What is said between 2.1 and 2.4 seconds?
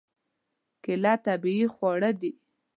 ده.